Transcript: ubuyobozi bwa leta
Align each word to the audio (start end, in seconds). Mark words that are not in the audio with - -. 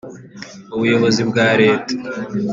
ubuyobozi 0.75 1.21
bwa 1.29 1.47
leta 1.61 1.93